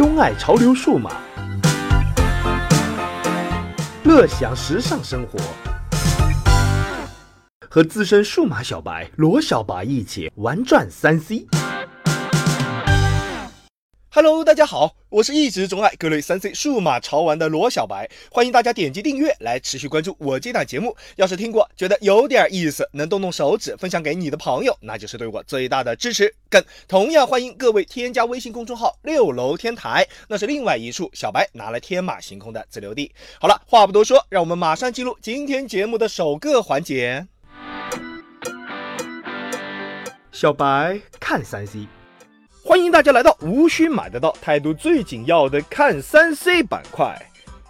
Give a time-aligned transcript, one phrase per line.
[0.00, 1.10] 钟爱潮流数码，
[4.04, 5.38] 乐享时尚生活，
[7.68, 11.46] 和资深数码小白罗小白一起玩转三 C。
[14.12, 20.96] Hello，大家好，我是一直钟爱各类三 C 数码潮玩的罗小白，欢迎大家点击订阅来持续关注我这档节目。
[21.14, 26.34] 要是听过觉得有点意思，能动动手指分享给你的朋友，那就是对我最大的支持。
[26.50, 33.12] 更同样欢迎各位添加微信公众号六楼天台，那是另外一处小白拿来天马行空的自留地。
[33.40, 37.28] 好了，话不多说，让我们马上进入今天节目的首个环节。
[40.32, 41.86] 小白看三 C。
[42.70, 47.20] 欢迎大家来到无需买得到、态度最紧要的看三 C 板块。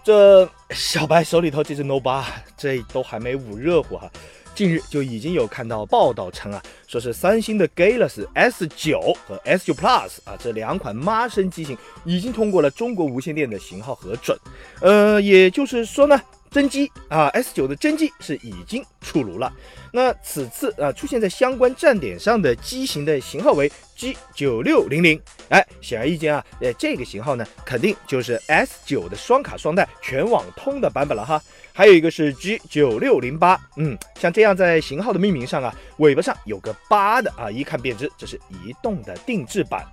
[0.05, 4.11] 这小白手里头这只 No 八，这都还没捂热乎哈。
[4.55, 11.75] 近日就已经有看到报道称啊，说是三星的 Galaxy S 九和 S 九 Plus 啊这两款妈生机型
[12.05, 14.39] 已经通过了中国无线电的型号核准。
[14.83, 16.21] 呃，也就是说呢。
[16.51, 19.53] 真机啊，S 九的真机是已经出炉了。
[19.93, 25.21] 那此次啊出现在相关站点上的机型的型号为 G 九六零零。
[25.49, 31.41] 哎，显而易见啊，呃这个型号呢肯定就是 S 九的双卡双待全网通的版本了哈。
[31.73, 39.87] 还有一个是 G 九六零八，嗯，像这样在型号的命名上啊，尾巴上有个八的啊，一看便知这是移动的定制版。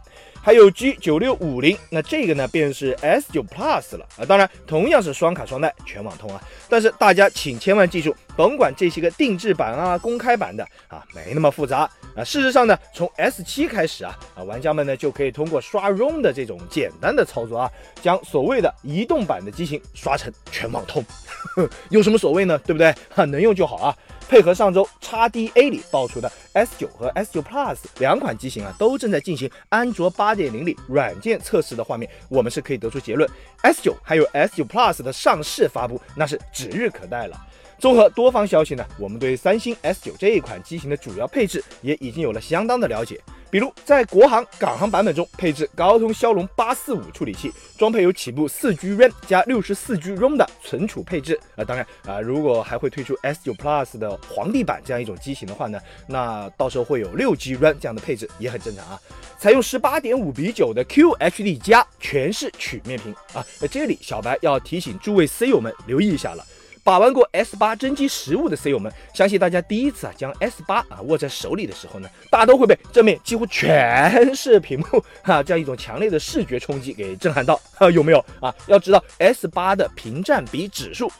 [0.47, 11.79] 还有 G 九六五零，那这个呢便是 S 九 Plus 了啊，当然同样是双卡双待全网通啊，但是大家请千万记住，甭管这些个定制版啊、公开版的啊，没那么复杂
[12.15, 12.23] 啊。
[12.23, 21.03] 事实上呢，从 S 七开始啊啊，玩家们呢就可以通过刷 ROM 的这种简单的操作啊，将所谓的移动版的机型刷成全网通，
[21.91, 22.57] 有什么所谓呢？
[22.59, 22.95] 对不对？
[23.13, 23.97] 哈，能用就好啊。
[24.27, 33.29] 配合上周 XDA 里爆出的 S9 和 S9 Plus 两款机型啊，都正在进行安卓8.0里软件测试的画面，我们是可以得出结论
[33.63, 37.37] ，S9 还有 S9 Plus 的上市发布那是指日可待了。
[37.79, 43.21] 综合多方消息呢，我们对三星 S9 这一款机型的主要配置也已经有了相当的了解。
[43.49, 51.39] 比如在国行、港行版本中配置高通骁龙八四五处理器，装配有起步四 G RAM 加六十四 G ROM 的存储配置。
[51.55, 58.99] 啊，当然啊，如果还会推出 S9 Plus 的皇帝版这样一种机型的话呢，那到时候会有六 G RAM 这样的配置也很正常啊。
[59.39, 66.45] 采用十八点五比九的 QHD 加全是曲面屏啊，那这里小白要提醒诸位 C 友们留意一下了。
[66.87, 77.59] 把玩过 S 八真机实物的 C 友们，相信大家第一次啊将 S 八啊握在手里的时候呢，大都会被正面几乎全是屏幕哈 这样一种强烈的视觉冲击给震撼到，
[77.93, 78.55] 有没有啊？
[78.67, 81.11] 要知道 S 八的屏占比指数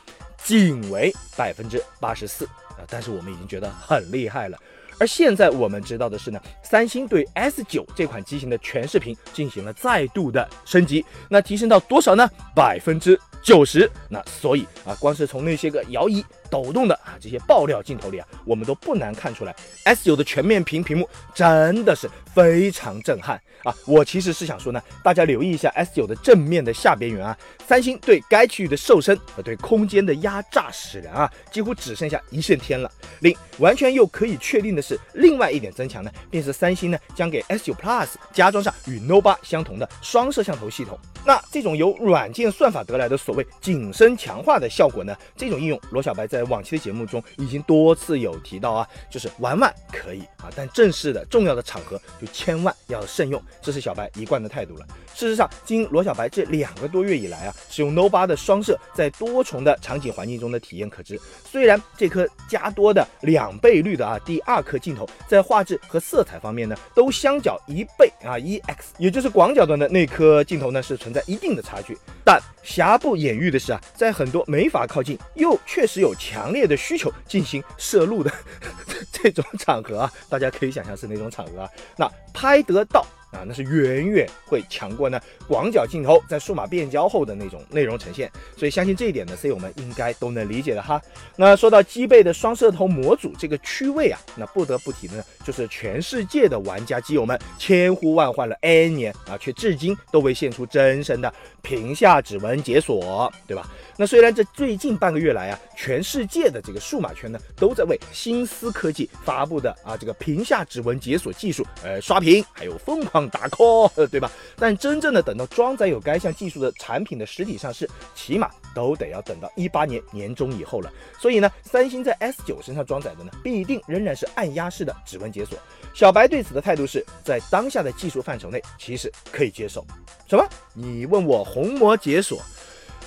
[0.42, 4.58] 仅为百分之八十四啊，但是我们已经觉得很厉害了。
[5.00, 12.30] 而现在我们知道的是呢，三星对 S 九这款机型的全视频进行了再度的升级，那提升到多少呢？
[12.56, 13.20] 百分之。
[13.44, 16.26] 九十，那所以啊，光是从那些个摇椅。
[16.50, 19.54] 抖动的啊，这些爆料镜头里啊，我们都不难看出来
[19.84, 23.76] ，S 九的全面屏屏幕真的是非常震撼啊！
[23.86, 27.38] 我其实是想说呢，大家留意一下 S 九的正面的下边缘啊，
[27.68, 32.90] 三星对该区域的瘦身和对空间的压榨使然啊，几乎只剩下一线天了。
[33.20, 40.98] 另完全又可以确定的是，另外一点增强呢，便是三星呢将给 S 九 Plus 加装上与 Note 八相同的双摄像头系统。
[41.26, 46.38] 那这种由软件算法得来的所谓景深强化的效果呢，这种应用罗小白在。
[46.38, 54.86] 在往期的节目中已经多次有提到啊，就是玩玩可以啊，但正式的重要的场合就千万要慎用，这是小白一贯的态度了。
[55.16, 71.98] 事实上，经罗小白这两个多月以来啊，使用 No 八的双摄，在多重的场景环境中的体验可知，虽然这颗加多的两倍率的啊第二颗镜头，在画质和色彩方面呢，都相较一倍啊 E X，也就是广角端的那颗镜头呢，是存在一定的差距。
[72.24, 78.32] 但瑕不掩瑜的是啊，在很多没法靠近又确实有强烈的需求进行摄录的
[79.12, 83.06] 这种场合啊，大家可以想象是哪种场合啊，那拍得到。
[83.32, 91.02] 啊，那是远远会强过呢广角镜头在数码变焦后的那种内容呈现，所以相信这一点呢，C 友们应该都能理解的哈。
[91.36, 103.70] 那说到机背的双摄头模组这个区位啊，那不得不提的呢，就是全世界的玩家机友们千呼万唤了 N 年啊，却至今都未现出真身的屏下指纹解锁，对吧？
[103.98, 113.27] 那虽然这最近半个月来啊，全世界的这个数码圈呢，都在为新思科技发布的啊这个屏下指纹解锁技术，呃刷屏，还有疯狂。
[113.30, 114.32] 打 call，对吧？
[114.56, 120.92] 但真正的等到装载有该项技术的产品的实体上市，起码都得要等到一八年年中以后了。
[121.20, 125.58] 所以呢，三星在 S 九身上装载的呢，必定仍然是按压式的指纹解锁。
[125.94, 129.86] 小白对此的态度是在当下的技术范畴内，其实可以接受。
[130.28, 130.48] 什么？
[130.74, 132.42] 你问我虹膜解锁？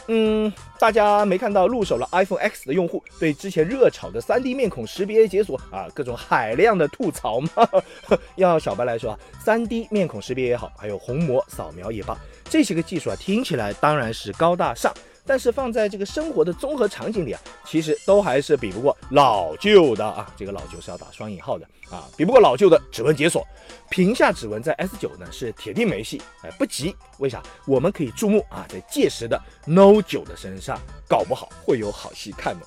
[0.09, 7.51] 嗯，大家没看到入手了 iPhone X 的用户对之前热炒的 3D 面孔识别解锁啊各种海量的吐槽吗？
[8.37, 14.93] 要小白来说啊，3D 面孔识别也好，还有虹膜扫描也罢，这些个技术啊听起来当然是高大上。
[15.27, 20.33] 但是放在这个生活的综合场景里啊，其实都还是比不过老旧的啊。
[20.37, 23.47] 这个老旧是要打双引号的啊，比不过老旧的指纹解锁。
[23.91, 26.95] 屏下指纹在 S 九呢是铁定没戏，哎，不急。
[27.19, 27.43] 为啥？
[27.67, 32.63] 我们可以注目啊，在届时的 Note 九的身上，搞不好会有好戏看呢。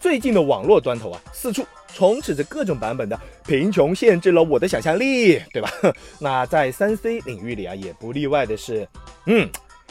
[0.00, 5.70] 最近的网络端头啊，四处充斥着各种版本的贫穷限制了我的想象力，对吧？
[6.20, 8.88] 那在三 C 领域里啊，也不例外的是，
[9.26, 9.48] 嗯。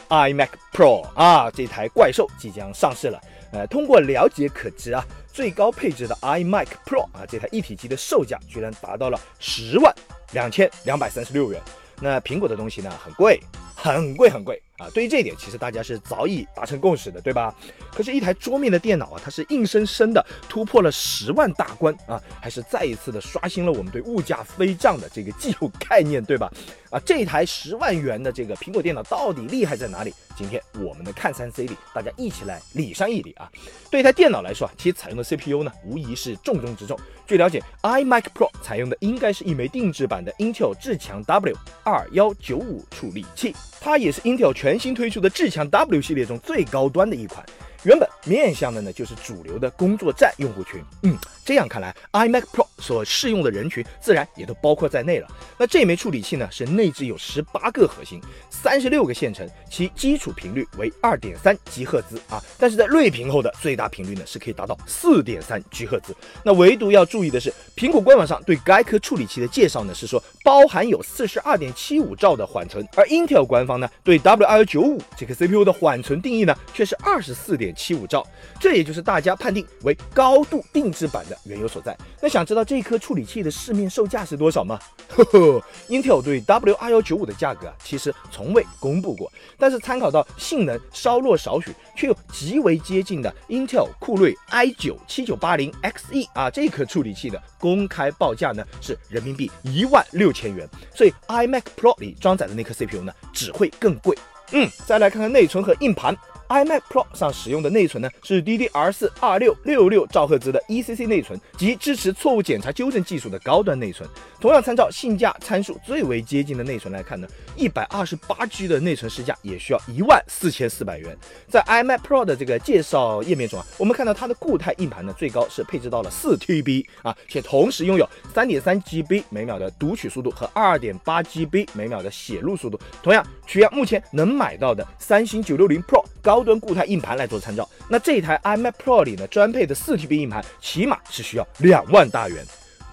[0.09, 3.19] iMac Pro 啊，这台怪兽即将上市了。
[3.51, 9.93] 呃，通过了解可知啊，最高配置的 iMac Pro 啊，这台一体机的售价居然达到了十万
[10.33, 11.61] 两千两百三十六元。
[11.99, 13.39] 那苹果的东西呢，很贵，
[13.75, 14.61] 很贵，很贵。
[14.77, 17.53] 啊，对于这一点，其实大家是早已达成共识的，对吧？
[17.91, 26.51] 可是，一台桌面的电脑啊，它是硬生生的突破了十万大关啊，还是再一次的刷新了我们对物价飞涨的这个既有概念，对吧？
[26.91, 30.13] 啊，这台十万元的这个苹果电脑到底厉害在哪里？
[30.37, 33.51] 今天我们的看三 C 里，大家一起来理上一理啊。
[33.89, 36.97] 对一台电脑来说啊，其实采用的 CPU 呢，无疑是重中之重。
[37.25, 43.53] 据了解，iMac Pro 采用的应该是一枚定制版的 Intel 至强 W 二幺九五处理器，
[43.87, 44.77] 它也是 Intel 全。
[44.77, 47.41] 新推出的至强 W 系列中最高端的一款。
[47.87, 55.27] 原本面向的呢就是主流的工作站用户群，嗯，这样看来，iMac Pro 所适用的人群自然也都包括在内了。
[55.57, 66.13] 那这枚处理器呢是内置有十八个核心，三十六个线程，其基础频率为二点三吉赫兹啊，但是在睿频后的最大频率呢是可以达到四点三吉赫兹。
[66.43, 77.73] 那唯独要注意的是，苹果官网上对该颗处理器的介绍呢是说包含有四十二点七五兆的缓存，而 Intel 官方呢对 W295 这个 CPU 的缓存定义呢却是二十四点。
[77.77, 78.25] 七五兆，
[78.59, 81.95] 这也就是大家判定为高度定制版的缘由所在。
[82.19, 84.77] 那想知道这颗处理器的市面售价是多少吗？
[85.07, 89.31] 呵呵，Intel 对 W 二幺九五的价格啊，其实从未公布过。
[89.57, 100.67] 但是参考到性能稍弱少许，却又极为接近的 Intel 酷睿 i 九七九八零 Xe 啊，这颗处理器的公开报价呢是人民币一万六千元。
[100.93, 104.17] 所以 iMac Pro 里装载的那颗 CPU 呢，只会更贵。
[104.51, 106.15] 嗯，再来看看内存和硬盘。
[106.49, 114.07] iMac Pro 上使用的内存呢是 DDR4 二六六六兆赫兹的 ECC 内存，及支持错误检查纠正技术的高端内存。
[114.39, 121.17] 同样参照性价参数最为接近的内存来看呢，一百二十八 G 的内存市价也需要一万四千四百元。
[121.49, 132.79] 在 iMac Pro 的这个介绍页面中啊，我们看到它的固态硬盘呢最高是配置到了四 TB 啊，且同时拥有三点三 GB 每秒的读取速度和二点八 GB 每秒的写入速度。
[133.01, 136.47] 同样取样目前能买到的三星九六零 Pro 高。
[136.47, 142.45] 端固态硬盘来做参照，那这台 iMac Pro 里呢，专配的四 TB 硬盘起码是需要两万大元，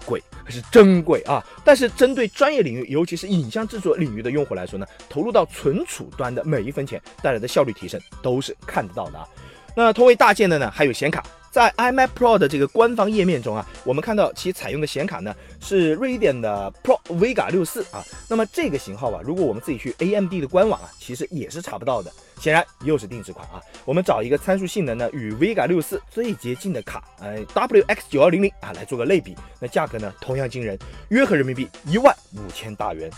[0.05, 1.41] 贵可是真贵啊！
[1.63, 9.25] 但是针对专业领域，尤其是影像制作领域的用户来说呢，投入到存储端的每一分钱带来的效率提升都是看得到的啊。
[9.73, 11.23] 那同为大件的呢，还有显卡。
[11.49, 18.03] 在 iMac Pro 的这个官方页面中啊，我们看到其采用的显卡呢是瑞典的 Pro Vega 六四啊。
[18.27, 22.11] 那么这个型号啊，如果我们自己去 AMD 的官网啊，其实也是查不到的。
[22.39, 23.61] 显然又是定制款啊。
[23.85, 29.35] 我们找一个参数性能呢与 Vega 六四最接近的卡，呃 WX 九幺零零啊来做个类比。
[29.59, 30.77] 那价格呢同样惊人，
[31.09, 33.09] 约合人民币一万五千大元。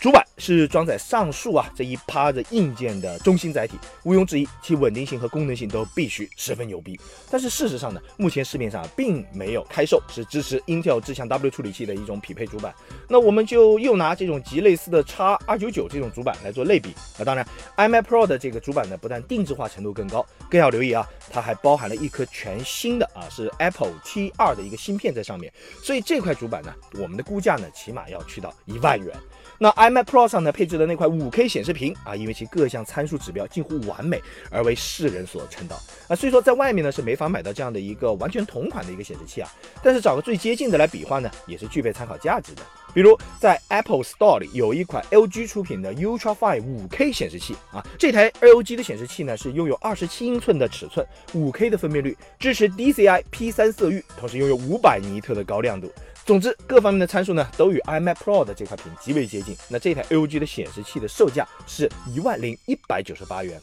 [0.00, 6.96] 主板是装载上述啊这一趴的硬件的中心载体，毋庸置疑，其稳定性和功能性都必须十分牛逼。
[7.28, 12.72] 但是事实上呢，目前市面上并没有开售是支持 Intel 至强 W 处理器的一种匹配主板。
[13.08, 17.24] 那我们就又拿这种极类似的 x 二九九这种主板来做类比啊。
[17.24, 17.44] 当然
[17.76, 25.52] ，iMac Pro 的这个主板呢，不但定制化程度更高，更要留意啊，它还包含了一颗全新的啊是 Apple T2 的一个芯片在上面。
[25.82, 29.14] 所以这块主板呢，我们的估价呢，起码要去到一万元。
[29.58, 36.14] 那 iMac Pro 上呢配置的那块 5K 显示屏啊，因为其各项参数指标近乎完美，而为世人所称道啊。
[36.14, 39.50] 所以说在外面呢是没法买到这样的一个完全同款的一个显示器啊。
[39.82, 42.62] 但是找个最接近的来比划呢，也是具备参考价值的。
[42.94, 55.92] 比如在 Apple Store 里有一款 LG 出品的 Ultrafine 5K 显示器啊，这台 LG 的显示器呢是拥有27英寸的尺寸，5K 的分辨率，支持 DCI P3 色域，同时拥有500尼特的高亮度。
[56.28, 59.56] 总之，各方面的参数呢都与 iMac Pro 的这块屏极为接近。
[59.66, 63.58] 那这台 LG 的显示器的售价是一万零一百九十八元。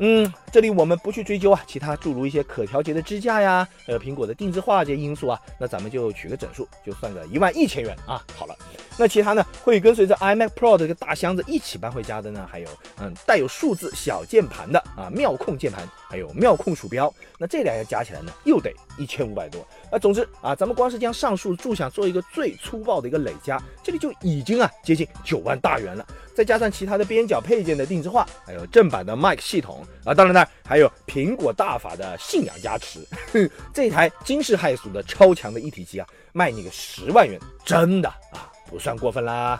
[0.00, 8.20] 嗯，这里我们不去追究啊，其他诸如一些可调节的支架呀，呃，苹果的定制化这些因素啊，那咱们就取个整数，就算个一万一千元啊。
[8.36, 8.56] 好了，
[8.98, 12.68] 那其他呢会跟随着 iMac Pro 的这个大箱子一起搬回家的呢，还有
[13.00, 19.66] 嗯带有数字小键盘的啊妙控键盘，还有妙控鼠标，那这两样加起来呢又得一千五百多。
[19.90, 26.06] 啊总之啊，咱们光是将上述诸项做一个最粗暴的一个累加，这里就已经啊接近九万大元了。
[26.34, 33.00] 再加上其他的边角配件的定制化，还有正版的 Mic 系统啊，当然呢还有苹果大法的信仰加持，
[33.32, 39.58] 哼 这台惊世骇俗的超强的一体机啊，卖你个十万元，真的啊不算过分啦。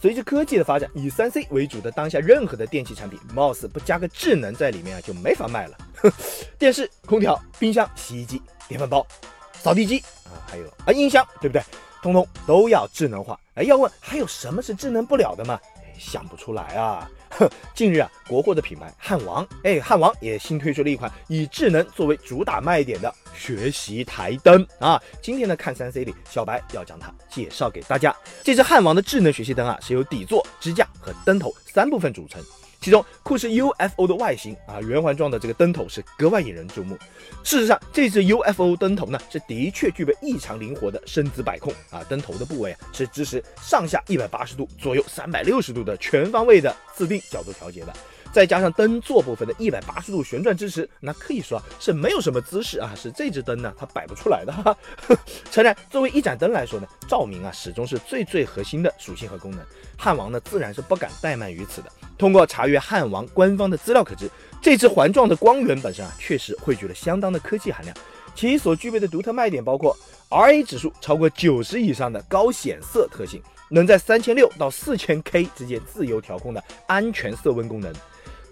[0.00, 5.76] 随着科技的发展，以三 C 为主的当下任何的电器产品，貌似不加个智能在里面啊就没法卖了。
[6.58, 9.06] 电视、空调、冰箱、洗衣机、电饭煲、
[9.52, 11.62] 扫地机啊，还有啊音箱，对不对？
[12.02, 13.38] 通通都要智能化。
[13.56, 15.60] 哎，要问还有什么是智能不了的吗？
[15.98, 17.06] 想不出来啊。
[17.30, 25.00] 哼， 近日啊，国货的品牌汉王，哎，汉王也新推出了一款以智能作为主打卖点的学习台灯啊。
[25.22, 28.14] 今天的看三 C 里，小白要将它介绍给大家。
[28.42, 32.42] 这只汉王的智能学习灯啊，是由底座、支架和灯头三部分组成。
[32.80, 36.96] 其中酷似 UFO 的外形啊，圆环状的这个灯头是格外引人注目。
[37.44, 47.92] 事实上，这只 UFO 灯头呢，是的确具备异常灵活的身姿摆控啊，灯头的部位啊是支持上下一百八十度、左右三百六十度的全方位的自定角度调节的。
[48.32, 54.52] 再加上灯座部分的一百八十度旋转支持，那可以说啊是没有什么姿势啊，是这只灯呢它摆不出来的。
[54.52, 54.76] 哈。
[55.50, 59.60] 诚然，作为一盏灯来说呢，照明啊始终是最最核心的属性和功能。
[59.98, 61.90] 汉王呢自然是不敢怠慢于此的。
[62.20, 67.96] 通过查阅汉王官方的资料可知，这只环状的光源本身啊确实汇聚了相当的科技含量，
[68.34, 69.96] 其所具备的独特卖点包括
[70.28, 77.90] RA 指数超过九十以上的高显色特性，能在三千六到四千 K 之间自由调控的安全色温功能。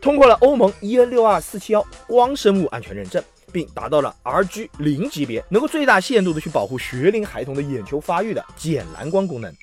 [0.00, 3.22] 通过了欧盟 EN 六二四七幺光生物安全认证，
[3.52, 9.54] 并达到了 RG 零级别，能够最大限度的去保护学龄孩童的眼球发育的减蓝光功能，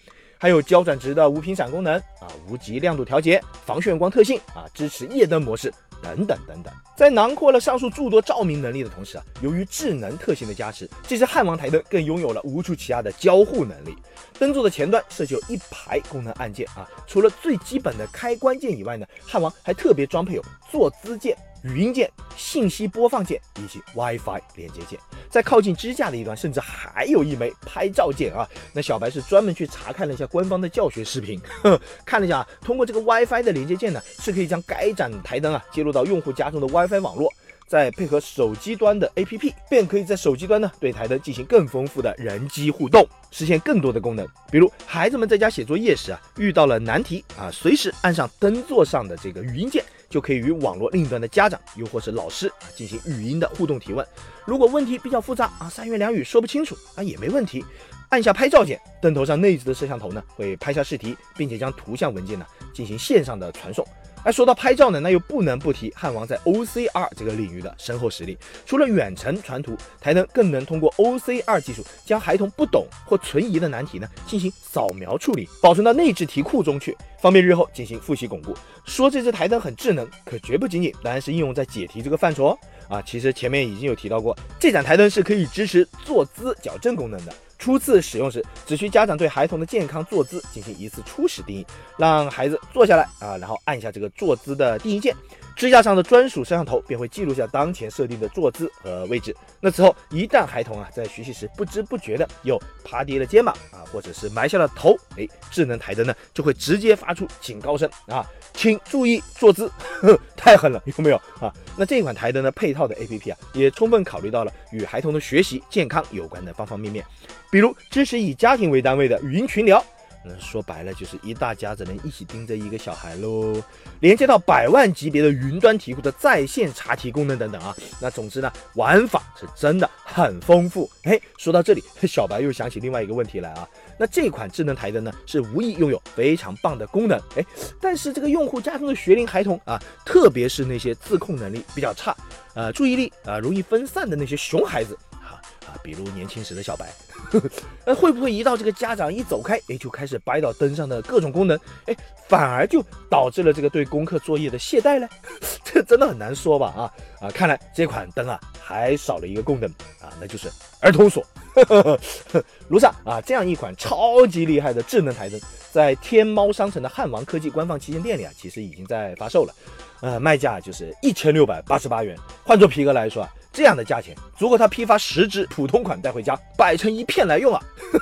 [0.46, 5.74] 还有焦转值的无频闪功能啊，无极亮度调节、防眩光特性啊，支持夜灯模式。
[6.04, 13.98] 等等等等，在囊括了上述诸多照明能力的同时啊，由于智能特性的加持，这只汉王台灯更拥有了无处其下的交互能力。
[14.38, 21.36] 灯座的前端设计有一排功能按键啊，除了最基本的开关键以外呢，汉王还特别装配有坐姿键。
[21.66, 28.48] 语音键、信息播放键以及 WiFi 连接键，在靠近支架的一端，甚至还有一枚拍照键啊！
[28.72, 31.42] 那小白是专门去查看了一下官方的教学视频，
[32.06, 37.34] 看了一下，通过这个 WiFi 的连接键呢，是可以将该盏台灯啊接入到用户家中的 WiFi 网络。
[37.68, 44.24] 再配合手机端的 APP，便可以在手机端呢对台灯进行更丰富的人机互动，实现更多的功能。
[44.52, 49.84] 比如孩子们在家写作业时啊，遇到了难题啊，随时按上灯座上的这个语音键，
[50.16, 54.08] 就可以与网络另一端的家长又或是老师啊进行语音的互动提问。
[54.46, 57.66] 如果问题比较复杂啊，三言两语说不清楚啊，也没问题，
[58.08, 63.86] 按下拍照键，灯头上内置的摄像头呢会拍下试题，并且将图像文件呢进行线上的传送。
[64.26, 68.36] 而说到拍照呢，那又不能不提汉王在 OCR 这个领域的深厚实力。
[68.66, 78.52] 除了远程传图，台灯更能通过 OCR 技术，将孩童不懂或存疑的难题呢进行扫描处理，保存到内置题库中去，方便日后进行复习巩固。
[78.84, 82.58] 说这只台灯很智能，可绝不仅仅当然是应用在解题这个范畴哦。
[82.90, 87.34] 啊，其实前面已经有提到过，这盏台灯是可以支持坐姿矫正功能的。
[87.58, 95.16] 初次使用时，只需家长对孩童的健康坐姿进行一次初始定义，让孩子坐下来啊，然后按下这个坐姿的定义键。
[95.56, 99.34] 支架上的专属摄像头便会记录下当前设定的坐姿和位置。
[99.62, 109.72] 那此后，一旦孩童啊在学习时不知不觉的又趴低了肩膀啊，或者是埋下了头，哎，智能台灯呢就会直接发出警告声啊，请注意坐姿，
[110.36, 111.54] 太狠了，有没有啊？
[111.78, 117.06] 那这款台灯的配套的 APP 啊，也充分考虑到了与孩童的学习健康有关的方方面面，
[117.52, 119.84] 比如支持以家庭为单位的语音群聊。
[120.28, 123.62] 那说白了就是一大家子人一起盯着一个小孩喽，
[124.00, 127.76] 连接到百万级别的云端题库的在线查题功能等等啊。
[128.02, 130.90] 那总之呢，玩法是真的很丰富。
[131.04, 133.70] 哎，说到这里，小白又想起另外一个问题来啊。
[133.98, 137.20] 那这款智能台灯呢，是无疑拥有非常棒的功能。
[137.36, 137.46] 哎，
[137.80, 142.16] 但是这个用户家中的学龄孩童啊，特别是那些自控能力比较差，
[142.54, 144.98] 呃，注意力啊容易分散的那些熊孩子。
[145.12, 146.94] 哈啊比如年轻时的小白，
[147.86, 151.96] 那会不会一到这个家长一走开，哎，就开始掰到灯上的各种功能，哎，
[152.28, 155.08] 反而就导致了这个对功课作业的懈怠呢？
[155.64, 156.68] 这真的很难说吧？
[156.78, 160.48] 啊啊，看来这款灯啊还少了一个功能啊，那就是
[160.80, 161.26] 儿童锁。
[162.70, 165.40] 卢萨啊，这样一款超级厉害的智能台灯，
[165.72, 169.54] 在天猫商城的汉王科技官方旗舰店里啊，其实已经在发售了。
[170.02, 172.18] 呃，卖价就是一千六百八十八元。
[172.44, 177.62] 换做皮哥来说啊，这样的价钱足够他批发十只普通款带回家，摆成一片来用啊。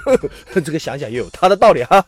[0.65, 2.03] 这个想想也有他的道理哈。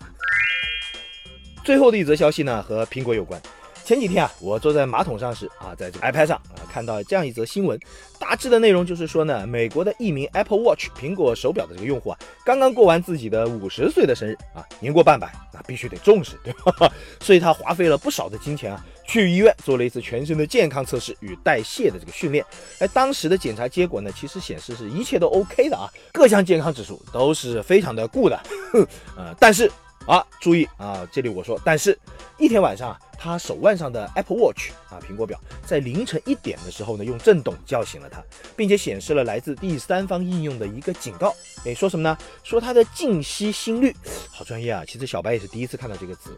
[1.64, 3.42] 最后的一则消息呢，和苹果有关。
[3.86, 7.80] 前几天啊，我坐在马桶上时啊，在这个 iPad 上啊，看到这样一则新闻，
[8.18, 16.92] 大致的内容就是说呢，美国的一名 Apple Watch 苹果手表的这个用户啊，刚刚过完自己的五十岁的生日啊，年过半百，那必须得重视，对吧？
[17.22, 22.44] 所以他花费了不少的金钱啊，去医院做了一次全身的健康测试与代谢的这个训练。
[22.80, 28.40] 哎，当时的检查结果呢，其实显示是一切都 OK 的啊，各项健康指数都是非常的 good 的。
[29.16, 29.72] 呃，但是
[30.06, 31.98] 啊，注意啊，这里我说，但是
[32.38, 33.00] 一天晚上啊。
[33.18, 38.22] 他手腕上的 Apple Watch 啊，苹果表在凌晨一点的时候呢，用震动叫醒了他，
[38.56, 41.34] 并且显示了来自第三方应用的一个警告。
[41.66, 42.16] 哎，说什么呢？
[42.44, 43.96] 说他的静息心率，
[44.30, 44.84] 好专业啊！
[44.86, 46.38] 其实小白也是第一次看到这个词。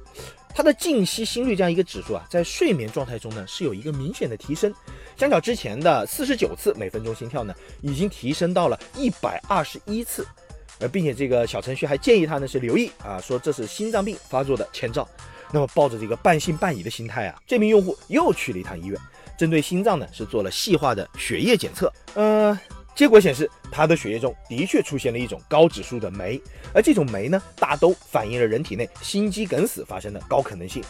[0.56, 4.74] 他的静息心率这样一个指数啊，在睡眠状态中呢，是有一个明显的提升，
[5.18, 10.26] 相较之前的四十九次每分钟心跳呢，已经提升到了一百二十一次。
[10.80, 15.08] 呃，并且这个小程序还建议他呢是留意啊，说这是心脏病发作的前兆。
[15.52, 19.00] 那么抱着这个半信半疑的心态啊，这名用户又去了一趟医院，
[19.38, 21.92] 针对心脏呢是做了细化的血液检测。
[22.16, 22.60] 呃，
[22.94, 26.42] 结果显示他的血液中的确出现了一种高指数的酶，
[26.74, 30.84] 而这种酶呢大都反映了人体内心肌梗死发生的高可能性。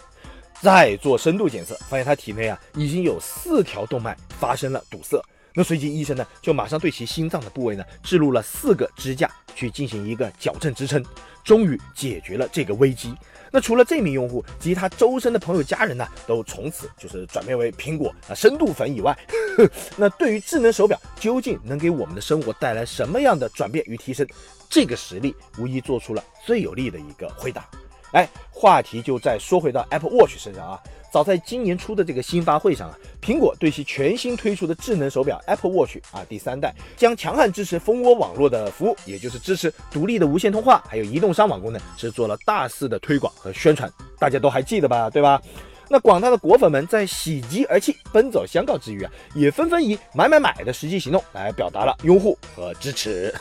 [0.60, 5.24] 再做深度检测，发现他体内啊已经有四条动脉发生了堵塞。
[5.58, 11.04] 那随即医生呢就马上对其心脏的部位呢置入了四个支架去进行一个矫正支撑，
[11.44, 13.12] 终于解决了这个危机。
[13.52, 19.18] 那除了这名用户及他周身的朋友家人呢，都从此就是转变为苹果啊深度粉以外，
[19.98, 24.28] 那对于智能手表究竟能给我们的生活带来什么样的转变与提升，
[24.70, 27.68] 这个实例无疑做出了最有力的一个回答。
[28.12, 30.80] 哎，话题就再说回到 Apple Watch 身上啊。
[31.10, 43.92] 早在今年初的这个新发会上啊，苹果对其全新推出的智能手表 Apple Watch 啊第三代，将强悍支持蜂窝网络的服务，也就是支持独立的无线通话，还有移动上网功能，是做了大肆的推广和宣传。
[44.20, 45.10] 大家都还记得吧？
[45.10, 45.42] 对吧？
[45.90, 53.34] 那广大的果粉们在喜极而泣、奔走相告之余啊，也纷纷以买买买的实际行动来表达了拥护和支持。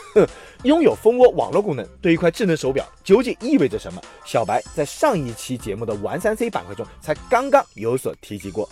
[0.63, 4.01] 拥有蜂窝网络功能对一块智能手表究竟意味着什么？
[4.25, 8.67] 小白在上一期节目的玩三 C 板块中才刚刚有所提及过。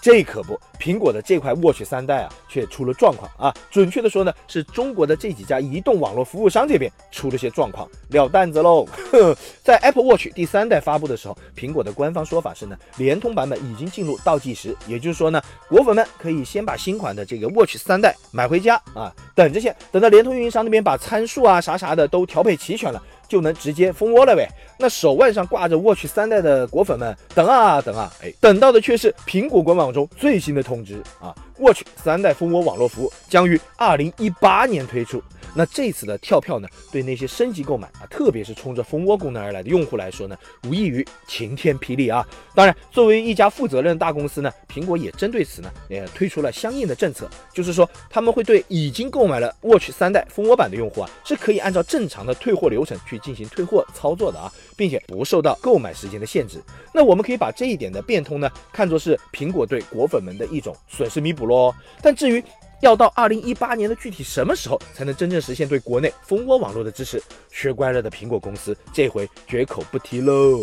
[0.00, 3.52] 这可不，苹果的这块 Watch 三代啊，却出了状况啊！
[3.70, 8.86] 准确的说呢，是中国的这几家移动网络服务商这边出了些状况，撂担子喽。
[9.64, 23.02] 在 Apple Watch 第三代发布的时候，苹果的官方说法是呢，联通版本已经进入倒计时，也就是说呢，果粉们可以先把新款的这个 Watch 三代买回家啊，等着先，等到联通运营商那边把参数啊啥啥的都调配齐全了。
[23.28, 24.48] 就能直接蜂窝了呗？
[24.78, 35.22] 那手腕上挂着 Watch 三代的果粉们，等啊等啊，哎，等到的却是苹果官网中最新的通知啊！Watch 三代蜂窝网络服务将于二零一八年推出。
[35.56, 42.26] 那这次的跳票呢，对那些升级购买啊，特别是冲着蜂窝功能而来的用户来说呢，无异于晴天霹雳啊！
[42.54, 56.62] 当然，作为一家负责任的大公司呢，苹果也针对此呢，也推出了相应的政策，就是说他们会对已经购买了 Watch 三代蜂窝版的用户啊，是可以按照正常的退货流程去进行退货操作的啊，并且不受到购买时间的限制。
[56.92, 61.74] 那我们可以把这一点的变通呢，看作是苹果对果粉们的一种损失弥补喽。
[62.02, 62.42] 但至于，
[62.80, 67.22] 要到二零一八年的具体什么时候才能真正实现对国内蜂窝网络的支持？
[67.50, 70.62] 学乖了的苹果公司这回绝口不提喽。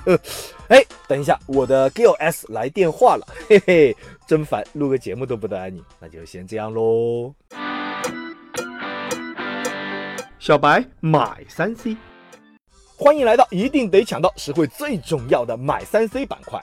[0.68, 3.96] 哎，等一下，我的 G L S 来电话了，嘿嘿，
[4.26, 7.34] 真烦，录个节目都不得安宁，那就先这样喽。
[10.38, 11.96] 小白买三 C，
[12.96, 16.60] 欢迎来到一定得抢到实惠最重要的买三 C 板块。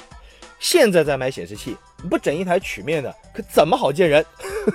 [0.64, 1.76] 现在在买显示器，
[2.10, 4.26] 不整一台曲面的，可怎么好见人？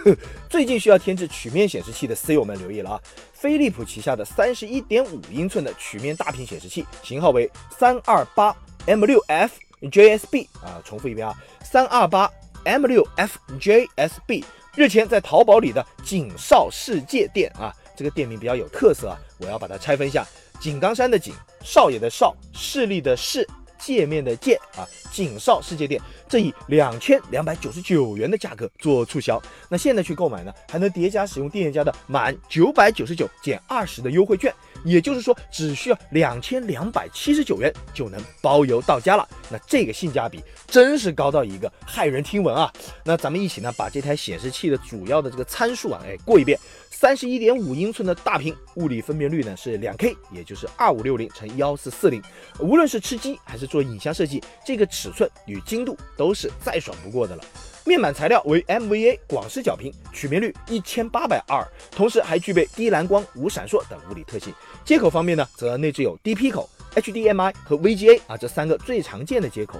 [0.46, 3.00] 最近需要添置曲面显示器的 C 友们留意了啊！
[3.32, 12.30] 飞利浦旗下的三十一点五英寸的曲面大屏显示器，型号为三二八 M 六 F JSB 啊，重复一遍啊，三二八
[12.64, 14.44] M 六 F JSB，
[14.76, 20.26] 日前在淘宝里的景少世界店啊，这个店名比较有特色啊，我要把它拆分一下：
[20.60, 21.32] 井冈山的井，
[21.64, 23.48] 少爷的少，势力的势。
[23.78, 34.52] 界面的界啊，景少世界店正以两千两百九十九元的价格做促销，那现在去购买呢，还能叠加使用店家的满九百九十九减二十的优惠券，
[34.84, 39.26] 也就是说只需要两千两百七十九元就能包邮到家了。
[39.50, 42.70] 那这个性价比真是高到一个骇人听闻啊！
[43.02, 46.58] 那咱们一起呢，把这台显示器的主要的这个参数啊，哎过一遍。
[47.00, 52.20] 三十一点五英寸的大屏，物理分辨率呢是两 K，也就是二五六零乘幺四四零。
[52.58, 57.44] 无论是吃鸡还是做影像设计，这个尺寸与精度都是再爽不过的了。
[57.86, 64.52] 面板材料为 MVA 广视角屏，曲面率一千八百二，同时还具备低蓝光、无闪烁等物理特性。
[64.84, 69.78] 接口方面呢，则内置有 DP 口、HDMI 和 VGA 啊这三个最常见的接口。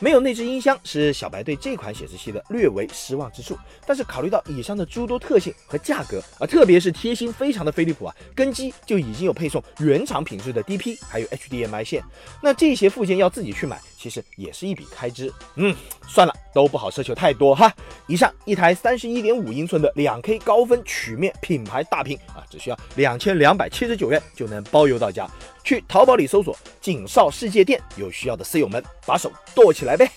[0.00, 3.56] 没有内置音箱是小白对这款显示器的略为失望之处。
[3.86, 12.02] 但是考虑到以上的诸多特性和价格啊，特别是贴心非常的飞利浦啊，跟机就已经有配送原厂品质的 DP 还有 HDMI 线，
[12.42, 15.32] 那这些附件要自己去买，其实也是一笔开支。
[15.56, 15.76] 嗯，
[16.08, 17.72] 算了，都不好奢求太多哈。
[18.06, 25.28] 以上一台三十一点五英寸的两 K 高分曲面品牌大屏啊，只需要两千两百七十九元就能包邮到家。
[25.70, 30.10] 去淘宝里搜索“景少世界店”，有需要的 C 友们把手剁起来呗。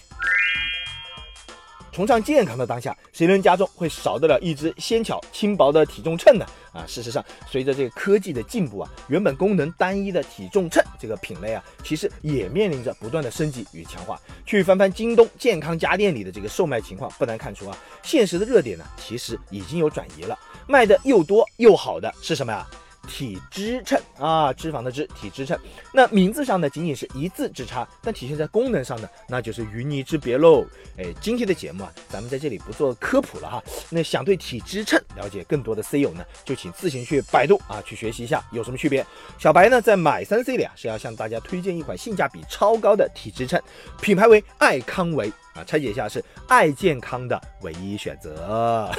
[1.91, 6.45] 崇尚健康的当下，谁能家中会少得了一只纤巧轻薄的体重秤呢？
[6.73, 14.19] 啊，事实上，随着这个科技的进步啊，原本功能单一的体重秤这个品类啊，其实也面临着不断的升级与强化。
[14.47, 20.35] 去翻翻京东健康家电里的这个售卖情况，不难看出啊，现实的热点呢，其实已经有转移了。
[20.65, 22.67] 卖的又多又好的是什么呀？
[23.07, 25.57] 体脂秤啊，脂肪的脂，体脂秤。
[25.93, 30.65] 那名字上呢，仅仅是一字之差，但体现在功能上呢，那就是云泥之别喽。
[30.97, 33.63] 哎，今天的节目啊，咱们在这里不做科普了哈。
[33.89, 39.05] 那想对体脂秤了解更多的 C 友呢，就请自行去百度啊，去学习一下有什么区别。
[39.37, 43.61] 小白呢，在买三 C 里啊，是要向大家推荐一款性价比超高的体脂秤，
[44.01, 48.89] 品牌为爱康维啊，拆解一下是爱健康的唯一选择，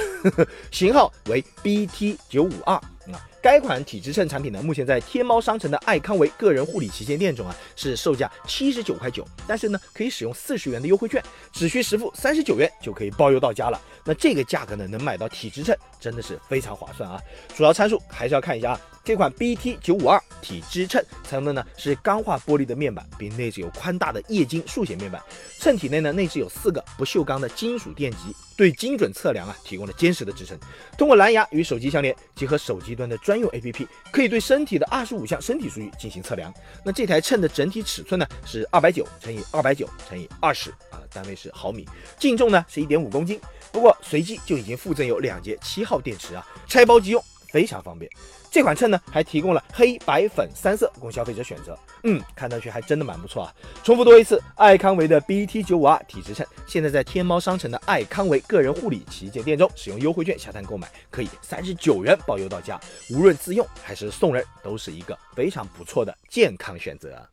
[0.71, 2.79] 型号为 BT 九五二。
[3.13, 13.79] 啊，该款体脂秤产品呢，目前在天猫商城的爱康维个人护理旗舰店中啊，是售价七十九块九，但是呢，可以使用四十元的优惠券，只需实付三十九元就可以包邮到家了。
[14.03, 17.21] 那这个价格呢，能买到体脂秤，真的是非常划算啊。
[17.55, 18.81] 主要参数还是要看一下啊。
[19.05, 25.21] 这款 BT 九五二体脂秤采用的呢是钢化玻璃的面板，并内置有宽大的液晶数显面板。
[25.59, 30.57] 秤体内呢内置有四个不锈钢的金属电极，对精准测量啊提供了坚实的支撑。
[30.97, 36.51] 通过蓝牙与手机相连，结合手机端的专用 APP，可以对身体的二十五项身体数据进行测量。
[36.83, 41.87] 那这台秤的整体尺寸呢是二百九乘以二百九乘以二十啊，单位是毫米，
[42.17, 43.39] 净重呢是一点五公斤。
[43.71, 47.23] 不过随机就已经附赠有两节七号电池啊，拆包即用。
[47.51, 48.11] 非常方便，
[48.55, 51.77] 这款秤呢还提供了黑白粉三色供消费者选择。
[52.03, 53.53] 嗯，看上去还真的蛮不错啊。
[53.83, 62.79] 重复多一次，爱康维的 BT 九五二体脂秤，现在在天猫商城的爱康维个人护理旗舰店中，使用优惠券下单购买，可以三十九元包邮到家。
[63.09, 67.27] 无论自用还是送人，都是一个非常不错的健康选择。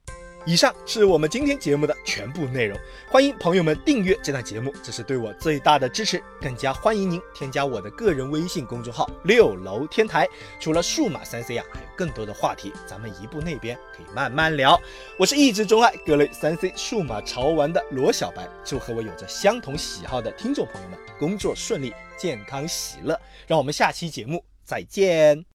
[0.45, 2.77] 以上是我们今天节目的全部内容，
[3.09, 6.21] 欢迎朋友们订阅这档节目，这是对我最大的支持。
[6.41, 10.27] 更加欢迎您添加我的个人微信公众号“六楼天台”。
[10.59, 14.81] 除了数码三 C 啊，还有更多的话题，咱们一步那边可以慢慢聊。
[15.17, 23.17] 我是一直钟爱各类三 C 数码潮玩的罗小白，祝和我有着相同喜好的听众朋友们工作顺利、健康喜乐。
[23.47, 25.52] 让我们下期节目再见。